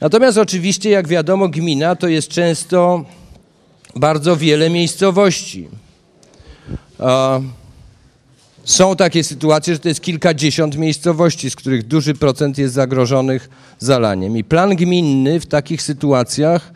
[0.00, 3.04] Natomiast oczywiście, jak wiadomo, gmina to jest często
[3.94, 5.68] bardzo wiele miejscowości.
[8.64, 14.36] Są takie sytuacje, że to jest kilkadziesiąt miejscowości, z których duży procent jest zagrożonych zalaniem.
[14.36, 16.72] I plan gminny w takich sytuacjach,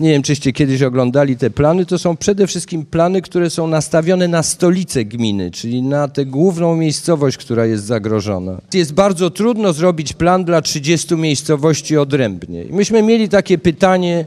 [0.00, 4.28] nie wiem czyście kiedyś oglądali te plany, to są przede wszystkim plany, które są nastawione
[4.28, 8.60] na stolicę gminy, czyli na tę główną miejscowość, która jest zagrożona.
[8.74, 12.64] Jest bardzo trudno zrobić plan dla 30 miejscowości odrębnie.
[12.70, 14.24] Myśmy mieli takie pytanie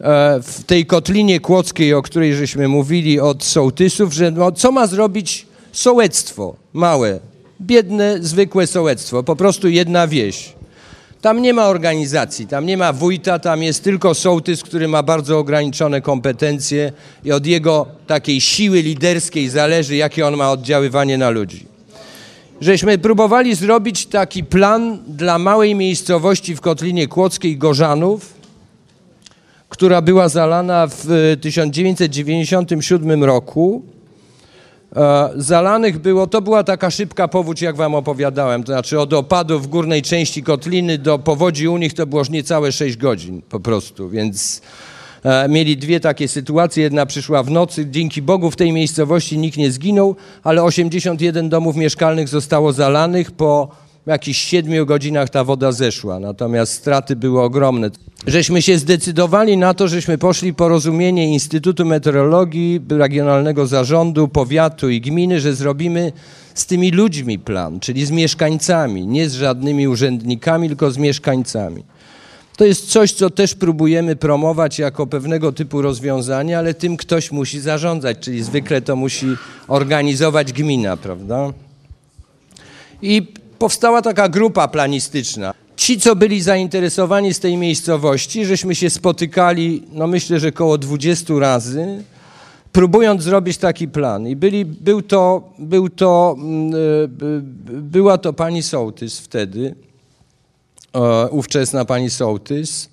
[0.00, 4.86] e, w tej kotlinie kłodzkiej, o której żeśmy mówili od sołtysów, że no, co ma
[4.86, 7.20] zrobić sołectwo małe,
[7.60, 10.61] biedne, zwykłe sołectwo, po prostu jedna wieś.
[11.22, 15.38] Tam nie ma organizacji, tam nie ma wójta, tam jest tylko sołtys, który ma bardzo
[15.38, 16.92] ograniczone kompetencje
[17.24, 21.66] i od jego takiej siły liderskiej zależy, jakie on ma oddziaływanie na ludzi.
[22.60, 28.34] Żeśmy próbowali zrobić taki plan dla małej miejscowości w Kotlinie Kłodzkiej Gorzanów,
[29.68, 33.91] która była zalana w 1997 roku E,
[35.36, 39.66] zalanych było, to była taka szybka powódź, jak wam opowiadałem, to znaczy od opadu w
[39.66, 44.08] górnej części kotliny do powodzi u nich to było już niecałe 6 godzin po prostu,
[44.08, 44.62] więc
[45.24, 49.56] e, mieli dwie takie sytuacje, jedna przyszła w nocy, dzięki Bogu w tej miejscowości nikt
[49.56, 53.68] nie zginął, ale 81 domów mieszkalnych zostało zalanych po
[54.06, 57.90] w jakichś siedmiu godzinach ta woda zeszła, natomiast straty były ogromne.
[58.26, 65.40] Żeśmy się zdecydowali na to, żeśmy poszli porozumienie Instytutu Meteorologii, Regionalnego Zarządu, Powiatu i Gminy,
[65.40, 66.12] że zrobimy
[66.54, 71.84] z tymi ludźmi plan, czyli z mieszkańcami, nie z żadnymi urzędnikami, tylko z mieszkańcami.
[72.56, 77.60] To jest coś, co też próbujemy promować jako pewnego typu rozwiązanie, ale tym ktoś musi
[77.60, 79.26] zarządzać, czyli zwykle to musi
[79.68, 81.52] organizować gmina, prawda?
[83.02, 83.26] I
[83.62, 85.54] powstała taka grupa planistyczna.
[85.76, 91.34] Ci, co byli zainteresowani z tej miejscowości, żeśmy się spotykali, no myślę, że około 20
[91.38, 92.04] razy,
[92.72, 94.28] próbując zrobić taki plan.
[94.28, 96.78] I byli, był to, był to, mm, e,
[97.80, 99.74] była to pani Sołtys wtedy,
[101.30, 102.88] ówczesna pani Sołtys.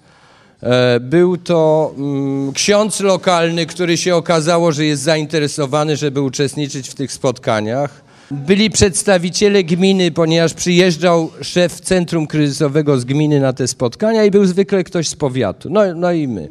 [0.63, 6.95] E, był to mm, ksiądz lokalny, który się okazało, że jest zainteresowany, żeby uczestniczyć w
[6.95, 8.08] tych spotkaniach.
[8.31, 14.45] Byli przedstawiciele gminy, ponieważ przyjeżdżał szef centrum kryzysowego z gminy na te spotkania i był
[14.45, 15.69] zwykle ktoś z powiatu.
[15.69, 16.49] No, no i my.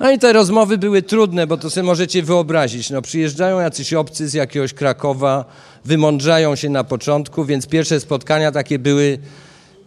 [0.00, 2.90] No i te rozmowy były trudne, bo to sobie możecie wyobrazić.
[2.90, 5.44] No, przyjeżdżają jacyś obcy z jakiegoś Krakowa,
[5.84, 9.18] wymądrzają się na początku, więc pierwsze spotkania takie były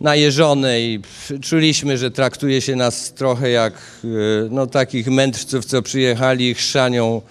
[0.02, 1.00] najeżone i
[1.42, 4.08] czuliśmy, że traktuje się nas trochę jak e,
[4.50, 7.22] no, takich mędrców, co przyjechali i chrzanią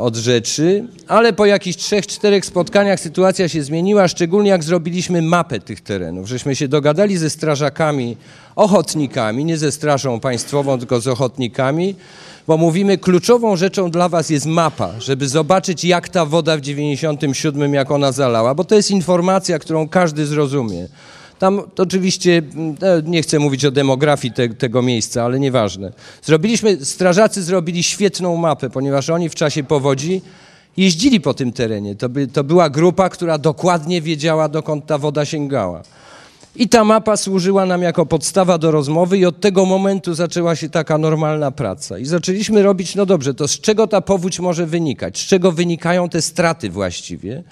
[0.00, 5.60] od rzeczy, ale po jakichś trzech, czterech spotkaniach sytuacja się zmieniła, szczególnie jak zrobiliśmy mapę
[5.60, 8.16] tych terenów, żeśmy się dogadali ze strażakami,
[8.56, 11.94] ochotnikami, nie ze strażą państwową, tylko z ochotnikami,
[12.46, 17.74] bo mówimy, kluczową rzeczą dla was jest mapa, żeby zobaczyć, jak ta woda w 97,
[17.74, 20.88] jak ona zalała, bo to jest informacja, którą każdy zrozumie.
[21.42, 22.42] Tam oczywiście,
[22.82, 25.92] e, nie chcę mówić o demografii te, tego miejsca, ale nieważne.
[26.22, 30.20] Zrobiliśmy, strażacy zrobili świetną mapę, ponieważ oni w czasie powodzi
[30.76, 31.94] jeździli po tym terenie.
[31.94, 35.82] To, by, to była grupa, która dokładnie wiedziała, dokąd ta woda sięgała.
[36.56, 40.68] I ta mapa służyła nam jako podstawa do rozmowy, i od tego momentu zaczęła się
[40.68, 41.98] taka normalna praca.
[41.98, 45.18] I zaczęliśmy robić, no dobrze, to z czego ta powódź może wynikać?
[45.18, 47.42] Z czego wynikają te straty właściwie?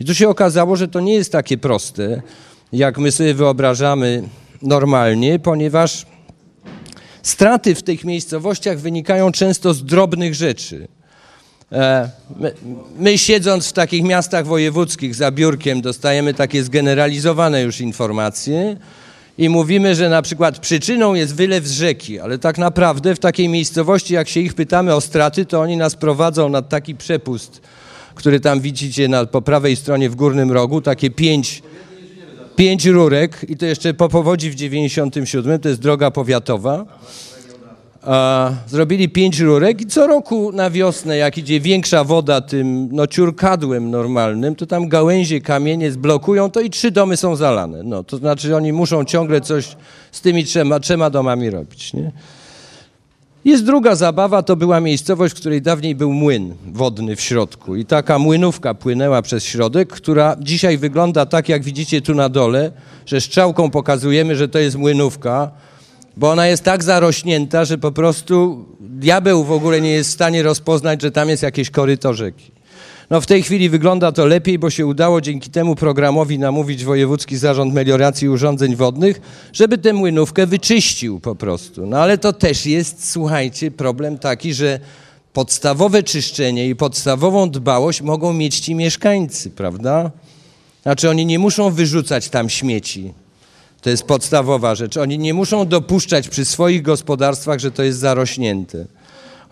[0.00, 2.22] I tu się okazało, że to nie jest takie proste
[2.72, 4.22] jak my sobie wyobrażamy
[4.62, 6.06] normalnie, ponieważ
[7.22, 10.88] straty w tych miejscowościach wynikają często z drobnych rzeczy.
[11.72, 12.52] E, my,
[12.98, 18.76] my, siedząc w takich miastach wojewódzkich za biurkiem dostajemy takie zgeneralizowane już informacje
[19.38, 23.48] i mówimy, że na przykład przyczyną jest wylew z rzeki, ale tak naprawdę w takiej
[23.48, 27.60] miejscowości, jak się ich pytamy o straty, to oni nas prowadzą nad taki przepust,
[28.14, 31.62] który tam widzicie na, po prawej stronie w górnym rogu, takie pięć
[32.56, 36.84] pięć rurek i to jeszcze po powodzi w 97, to jest droga powiatowa.
[38.02, 43.06] A, zrobili pięć rurek i co roku na wiosnę, jak idzie większa woda tym no,
[43.06, 47.82] ciurkadłem normalnym, to tam gałęzie, kamienie zblokują to i trzy domy są zalane.
[47.82, 49.76] No, to znaczy oni muszą ciągle coś
[50.12, 51.92] z tymi trzema, trzema domami robić.
[51.92, 52.12] Nie?
[53.46, 57.84] Jest druga zabawa, to była miejscowość, w której dawniej był młyn wodny w środku i
[57.84, 62.72] taka młynówka płynęła przez środek, która dzisiaj wygląda tak, jak widzicie tu na dole,
[63.06, 65.50] że strzałką pokazujemy, że to jest młynówka,
[66.16, 70.42] bo ona jest tak zarośnięta, że po prostu diabeł w ogóle nie jest w stanie
[70.42, 72.55] rozpoznać, że tam jest jakieś koryto rzeki.
[73.10, 77.36] No w tej chwili wygląda to lepiej, bo się udało dzięki temu programowi namówić Wojewódzki
[77.36, 79.20] Zarząd Melioracji i Urządzeń Wodnych,
[79.52, 81.86] żeby tę młynówkę wyczyścił po prostu.
[81.86, 84.80] No ale to też jest, słuchajcie, problem taki, że
[85.32, 90.10] podstawowe czyszczenie i podstawową dbałość mogą mieć ci mieszkańcy, prawda?
[90.82, 93.12] Znaczy oni nie muszą wyrzucać tam śmieci.
[93.80, 94.96] To jest podstawowa rzecz.
[94.96, 98.86] Oni nie muszą dopuszczać przy swoich gospodarstwach, że to jest zarośnięte.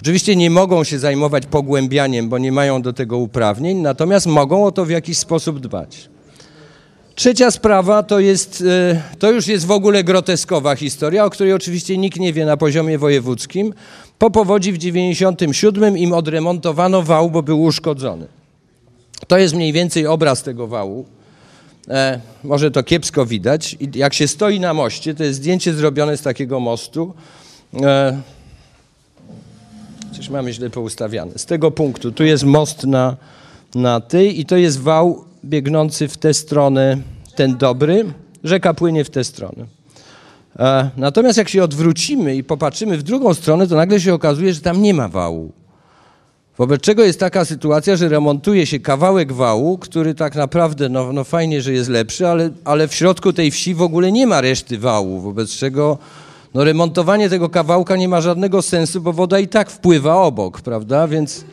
[0.01, 4.73] Oczywiście nie mogą się zajmować pogłębianiem, bo nie mają do tego uprawnień, natomiast mogą o
[4.73, 6.09] to w jakiś sposób dbać.
[7.15, 11.99] Trzecia sprawa to jest, e, to już jest w ogóle groteskowa historia, o której oczywiście
[11.99, 13.75] nikt nie wie na poziomie wojewódzkim.
[14.19, 18.27] Po powodzi w 97 im odremontowano wał, bo był uszkodzony.
[19.29, 21.05] To jest mniej więcej obraz tego wału.
[21.89, 23.77] E, może to kiepsko widać.
[23.95, 27.15] Jak się stoi na moście, to jest zdjęcie zrobione z takiego mostu.
[27.83, 28.21] E,
[30.17, 31.33] coś mamy źle poustawiane.
[31.37, 33.17] Z tego punktu, tu jest most na,
[33.75, 36.97] na tej i to jest wał biegnący w tę stronę,
[37.37, 38.05] ten dobry.
[38.45, 39.67] Rzeka płynie w tę stronę.
[40.59, 44.61] E, natomiast jak się odwrócimy i popatrzymy w drugą stronę, to nagle się okazuje, że
[44.61, 45.53] tam nie ma wału.
[46.59, 51.25] Wobec czego jest taka sytuacja, że remontuje się kawałek wału, który tak naprawdę, no, no
[51.25, 54.79] fajnie, że jest lepszy, ale, ale w środku tej wsi w ogóle nie ma reszty
[54.79, 55.99] wału, wobec czego
[56.55, 61.09] no, remontowanie tego kawałka nie ma żadnego sensu, bo woda i tak wpływa obok, prawda?
[61.09, 61.45] Więc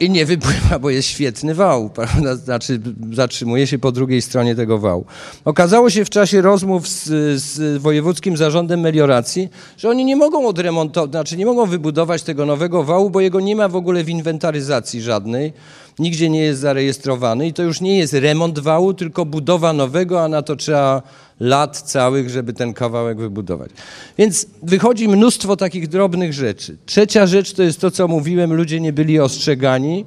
[0.00, 2.36] i nie wypływa, bo jest świetny wał, prawda?
[2.36, 2.80] Znaczy,
[3.12, 5.04] zatrzymuje się po drugiej stronie tego wału.
[5.44, 7.04] Okazało się w czasie rozmów z,
[7.42, 12.82] z Wojewódzkim Zarządem Melioracji, że oni nie mogą odremontować, znaczy nie mogą wybudować tego nowego
[12.82, 15.52] wału, bo jego nie ma w ogóle w inwentaryzacji żadnej
[15.98, 20.28] nigdzie nie jest zarejestrowany i to już nie jest remont wału, tylko budowa nowego, a
[20.28, 21.02] na to trzeba
[21.40, 23.70] lat całych, żeby ten kawałek wybudować.
[24.18, 26.76] Więc wychodzi mnóstwo takich drobnych rzeczy.
[26.86, 30.04] Trzecia rzecz to jest to, co mówiłem, ludzie nie byli ostrzegani.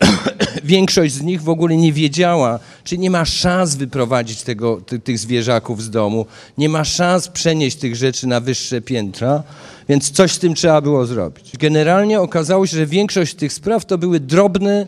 [0.64, 5.18] Większość z nich w ogóle nie wiedziała, czy nie ma szans wyprowadzić tego, ty, tych
[5.18, 6.26] zwierzaków z domu,
[6.58, 9.42] nie ma szans przenieść tych rzeczy na wyższe piętra,
[9.88, 11.56] więc coś z tym trzeba było zrobić.
[11.58, 14.86] Generalnie okazało się, że większość tych spraw to były drobne,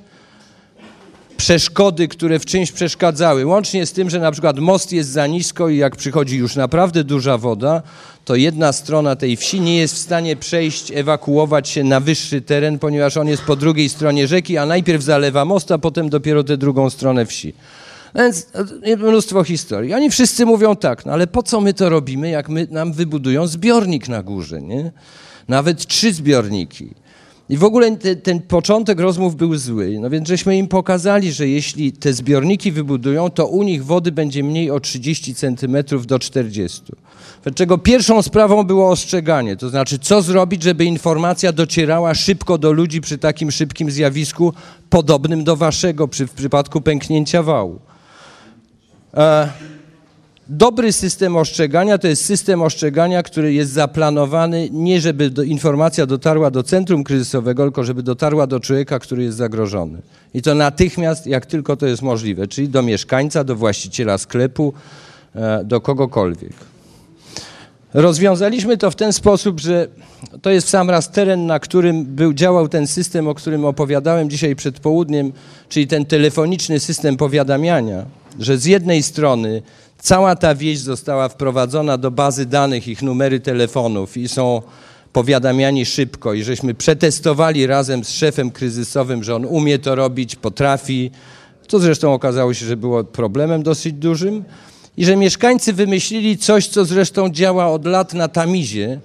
[1.36, 3.46] przeszkody, które w czymś przeszkadzały.
[3.46, 7.04] Łącznie z tym, że na przykład most jest za nisko i jak przychodzi już naprawdę
[7.04, 7.82] duża woda,
[8.24, 12.78] to jedna strona tej wsi nie jest w stanie przejść, ewakuować się na wyższy teren,
[12.78, 16.56] ponieważ on jest po drugiej stronie rzeki, a najpierw zalewa most, a potem dopiero tę
[16.56, 17.54] drugą stronę wsi.
[18.14, 18.46] Więc
[18.82, 19.94] e, mnóstwo historii.
[19.94, 23.46] Oni wszyscy mówią tak, no ale po co my to robimy, jak my, nam wybudują
[23.46, 24.92] zbiornik na górze, nie?
[25.48, 26.94] Nawet trzy zbiorniki.
[27.48, 29.98] I w ogóle te, ten początek rozmów był zły.
[30.00, 34.44] No więc żeśmy im pokazali, że jeśli te zbiorniki wybudują, to u nich wody będzie
[34.44, 36.82] mniej o 30 centymetrów do 40.
[37.42, 43.00] Dlaczego pierwszą sprawą było ostrzeganie, to znaczy co zrobić, żeby informacja docierała szybko do ludzi
[43.00, 44.52] przy takim szybkim zjawisku
[44.90, 47.78] podobnym do waszego przy, w przypadku pęknięcia wału.
[49.14, 49.75] E
[50.48, 56.50] Dobry system ostrzegania to jest system ostrzegania, który jest zaplanowany nie żeby do, informacja dotarła
[56.50, 60.02] do centrum kryzysowego, tylko żeby dotarła do człowieka, który jest zagrożony.
[60.34, 64.72] I to natychmiast, jak tylko to jest możliwe, czyli do mieszkańca, do właściciela sklepu,
[65.34, 66.52] e, do kogokolwiek.
[67.94, 69.88] Rozwiązaliśmy to w ten sposób, że
[70.42, 74.30] to jest w sam raz teren, na którym był, działał ten system, o którym opowiadałem
[74.30, 75.32] dzisiaj przed południem,
[75.68, 78.04] czyli ten telefoniczny system powiadamiania,
[78.40, 79.62] że z jednej strony
[80.06, 84.62] Cała ta wieś została wprowadzona do bazy danych, ich numery telefonów i są
[85.12, 86.34] powiadamiani szybko.
[86.34, 91.10] I żeśmy przetestowali razem z szefem kryzysowym, że on umie to robić, potrafi,
[91.68, 94.44] co zresztą okazało się, że było problemem dosyć dużym.
[94.96, 99.00] I że mieszkańcy wymyślili coś, co zresztą działa od lat na Tamizie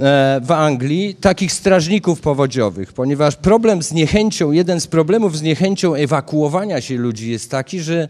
[0.00, 5.94] e, w Anglii, takich strażników powodziowych, ponieważ problem z niechęcią, jeden z problemów z niechęcią
[5.94, 8.08] ewakuowania się ludzi jest taki, że,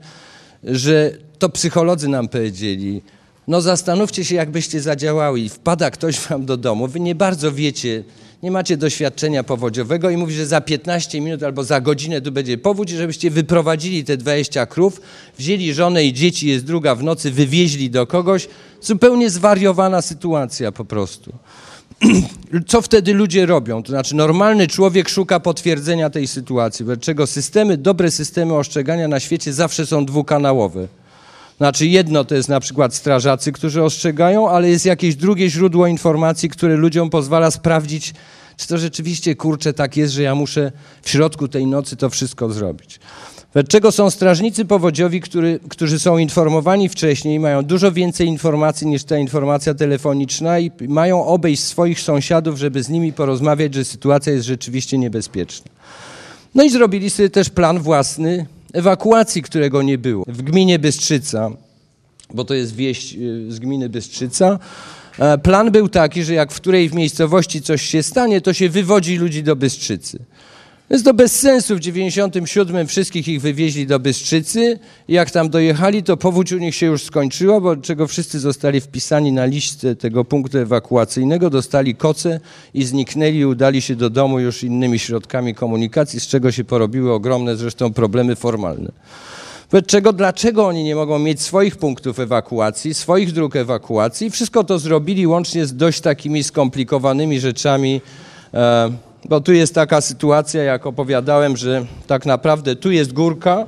[0.65, 3.03] że to psycholodzy nam powiedzieli,
[3.49, 5.49] no zastanówcie się, jakbyście zadziałali.
[5.49, 8.05] Wpada ktoś wam do domu, wy nie bardzo wiecie,
[8.43, 12.59] nie macie doświadczenia powodziowego i mówi, że za 15 minut albo za godzinę tu będzie
[12.59, 15.01] powódź, żebyście wyprowadzili te 20 krów,
[15.39, 18.49] wzięli żonę i dzieci, jest druga w nocy, wywieźli do kogoś.
[18.83, 21.33] Zupełnie zwariowana sytuacja po prostu.
[22.67, 23.83] Co wtedy ludzie robią?
[23.83, 29.53] To znaczy normalny człowiek szuka potwierdzenia tej sytuacji, dlaczego systemy, dobre systemy ostrzegania na świecie
[29.53, 30.89] zawsze są dwukanałowe.
[31.57, 36.49] Znaczy jedno to jest na przykład strażacy, którzy ostrzegają, ale jest jakieś drugie źródło informacji,
[36.49, 38.15] które ludziom pozwala sprawdzić,
[38.57, 40.73] czy to rzeczywiście, kurczę, tak jest, że ja muszę
[41.03, 43.01] w środku tej nocy to wszystko zrobić.
[43.53, 49.19] Dlaczego są strażnicy powodziowi, który, którzy są informowani wcześniej, mają dużo więcej informacji niż ta
[49.19, 54.99] informacja telefoniczna i mają obejść swoich sąsiadów, żeby z nimi porozmawiać, że sytuacja jest rzeczywiście
[54.99, 55.71] niebezpieczna.
[56.55, 60.25] No i zrobili sobie też plan własny ewakuacji, którego nie było.
[60.29, 61.51] W gminie Bystrzyca,
[62.35, 64.59] bo to jest wieść y, z gminy Bystrzyca,
[65.43, 69.17] plan był taki, że jak w której w miejscowości coś się stanie, to się wywodzi
[69.17, 70.19] ludzi do Bystrzycy.
[70.91, 71.77] Jest to bez sensu.
[71.77, 76.87] W 97 wszystkich ich wywieźli do Bystrzycy jak tam dojechali, to powódź u nich się
[76.87, 82.41] już skończyła, bo czego wszyscy zostali wpisani na listę tego punktu ewakuacyjnego, dostali koce
[82.75, 87.57] i zniknęli udali się do domu już innymi środkami komunikacji, z czego się porobiły ogromne
[87.57, 88.93] zresztą problemy formalne.
[89.73, 94.31] Wobec czego, dlaczego oni nie mogą mieć swoich punktów ewakuacji, swoich dróg ewakuacji?
[94.31, 98.01] Wszystko to zrobili łącznie z dość takimi skomplikowanymi rzeczami,
[98.55, 98.91] e,
[99.25, 103.67] bo tu jest taka sytuacja, jak opowiadałem, że tak naprawdę tu jest górka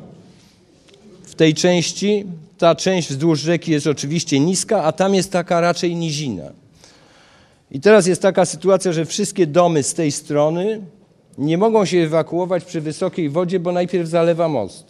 [1.22, 2.24] w tej części,
[2.58, 6.44] ta część wzdłuż rzeki jest oczywiście niska, a tam jest taka raczej nizina.
[7.70, 10.80] I teraz jest taka sytuacja, że wszystkie domy z tej strony
[11.38, 14.84] nie mogą się ewakuować przy wysokiej wodzie, bo najpierw zalewa most,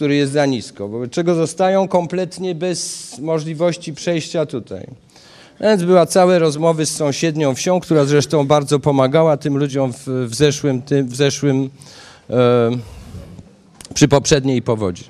[0.00, 4.86] który jest za nisko, wobec czego zostają kompletnie bez możliwości przejścia tutaj.
[5.60, 10.34] Więc była całe rozmowy z sąsiednią wsią, która zresztą bardzo pomagała tym ludziom w, w
[10.34, 11.70] zeszłym, tym, w zeszłym
[12.30, 12.70] e,
[13.94, 15.04] przy poprzedniej powodzi.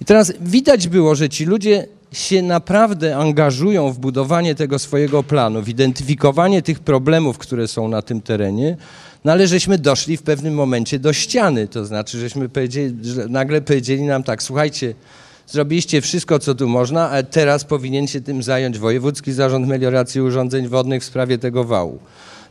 [0.00, 5.62] I teraz widać było, że ci ludzie się naprawdę angażują w budowanie tego swojego planu,
[5.62, 8.76] w identyfikowanie tych problemów, które są na tym terenie,
[9.24, 13.60] no ale żeśmy doszli w pewnym momencie do ściany, to znaczy, żeśmy powiedzieli, że nagle
[13.60, 14.94] powiedzieli nam tak, słuchajcie,
[15.46, 20.68] Zrobiliście wszystko, co tu można, a teraz powinien się tym zająć Wojewódzki Zarząd Melioracji Urządzeń
[20.68, 21.98] Wodnych w sprawie tego wału.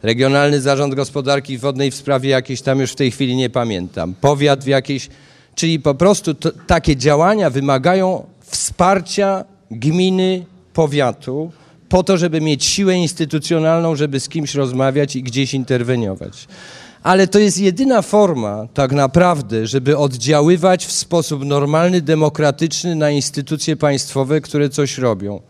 [0.04, 4.14] Regionalny Zarząd Gospodarki Wodnej w sprawie jakiejś tam już w tej chwili nie pamiętam.
[4.22, 5.10] Powiat w jakiejś,
[5.56, 11.52] czyli po prostu to, takie działania wymagają wsparcia gminy, powiatu,
[11.94, 16.48] po to, żeby mieć siłę instytucjonalną, żeby z kimś rozmawiać i gdzieś interweniować
[17.04, 23.76] ale to jest jedyna forma tak naprawdę, żeby oddziaływać w sposób normalny, demokratyczny na instytucje
[23.76, 25.42] państwowe, które coś robią.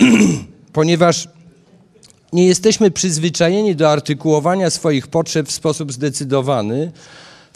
[0.72, 1.28] Ponieważ
[2.32, 6.92] nie jesteśmy przyzwyczajeni do artykułowania swoich potrzeb w sposób zdecydowany,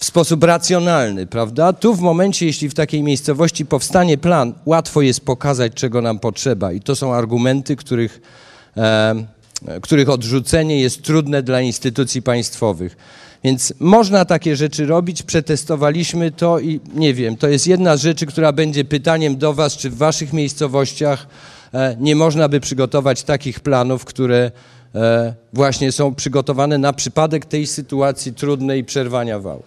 [0.03, 1.73] w sposób racjonalny, prawda?
[1.73, 6.73] Tu w momencie, jeśli w takiej miejscowości powstanie plan, łatwo jest pokazać, czego nam potrzeba
[6.73, 8.21] i to są argumenty, których,
[8.77, 9.15] e,
[9.83, 12.97] których odrzucenie jest trudne dla instytucji państwowych.
[13.45, 18.27] Więc można takie rzeczy robić, przetestowaliśmy to i nie wiem, to jest jedna z rzeczy,
[18.27, 21.27] która będzie pytaniem do Was, czy w Waszych miejscowościach
[21.75, 24.51] e, nie można by przygotować takich planów, które
[24.95, 29.63] e, właśnie są przygotowane na przypadek tej sytuacji trudnej przerwania wału.